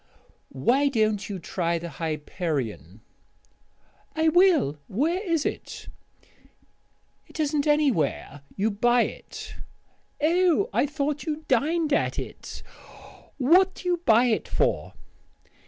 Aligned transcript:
"Why 0.49 0.87
don't 0.89 1.29
you 1.29 1.37
try 1.37 1.77
the 1.77 1.89
Hyperion?" 1.99 3.01
"I 4.15 4.29
will. 4.29 4.79
Where 4.87 5.21
is 5.23 5.45
it?" 5.45 5.89
"It 7.27 7.39
isn't 7.39 7.67
anywhere; 7.67 8.41
you 8.55 8.71
buy 8.71 9.03
it." 9.03 9.57
"Oh, 10.19 10.71
I 10.73 10.87
thought 10.87 11.25
you 11.25 11.45
dined 11.47 11.93
at 11.93 12.17
it. 12.17 12.63
What 13.37 13.75
do 13.75 13.89
you 13.89 14.01
buy 14.03 14.25
it 14.25 14.47
for?" 14.47 14.93